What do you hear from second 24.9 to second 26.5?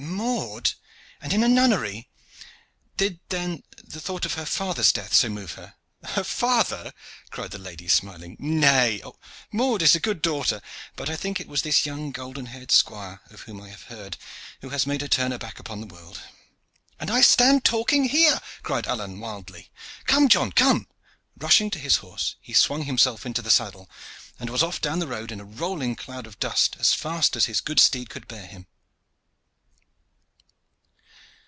the road in a rolling cloud of